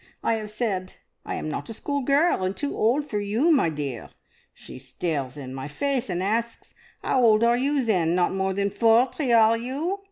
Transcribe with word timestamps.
I 0.23 0.33
have 0.33 0.49
said, 0.49 0.95
`I 1.27 1.35
am 1.35 1.47
not 1.47 1.69
a 1.69 1.75
schoolgirl, 1.75 2.43
and 2.43 2.57
too 2.57 2.75
old 2.75 3.05
for 3.05 3.19
you, 3.19 3.51
my 3.51 3.69
dear.' 3.69 4.09
She 4.51 4.79
stares 4.79 5.37
in 5.37 5.53
my 5.53 5.67
face, 5.67 6.09
and 6.09 6.23
asks, 6.23 6.73
`'Ow 7.03 7.17
old 7.17 7.43
are 7.43 7.55
you 7.55 7.85
then? 7.85 8.15
Not 8.15 8.33
more 8.33 8.53
than 8.55 8.71
forty, 8.71 9.31
are 9.31 9.55
you?' 9.55 9.99